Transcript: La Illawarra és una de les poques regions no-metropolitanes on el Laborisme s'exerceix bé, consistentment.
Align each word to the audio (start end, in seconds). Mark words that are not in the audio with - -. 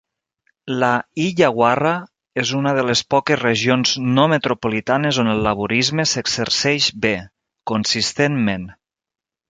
La 0.83 0.87
Illawarra 1.25 1.91
és 2.45 2.53
una 2.61 2.73
de 2.79 2.87
les 2.91 3.05
poques 3.15 3.39
regions 3.43 3.93
no-metropolitanes 4.17 5.23
on 5.25 5.33
el 5.37 5.45
Laborisme 5.51 6.11
s'exerceix 6.17 6.93
bé, 7.09 7.17
consistentment. 7.75 8.71